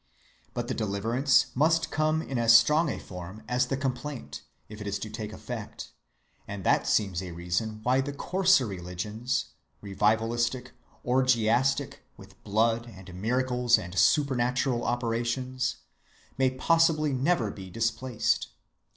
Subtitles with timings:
[0.55, 4.87] But the deliverance must come in as strong a form as the complaint, if it
[4.87, 5.91] is to take effect;
[6.47, 9.51] and that seems a reason why the coarser religions,
[9.83, 10.69] revivalistic,
[11.05, 15.75] orgiastic, with blood and miracles and supernatural operations,
[16.35, 18.47] may possibly never be displaced.